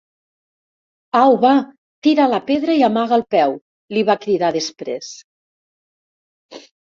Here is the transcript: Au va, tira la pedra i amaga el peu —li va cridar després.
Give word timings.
Au 1.19 1.35
va, 1.43 1.51
tira 2.07 2.25
la 2.31 2.39
pedra 2.47 2.77
i 2.79 2.81
amaga 2.87 3.19
el 3.21 3.25
peu 3.37 3.53
—li 3.95 4.03
va 4.09 4.15
cridar 4.25 4.49
després. 4.57 5.11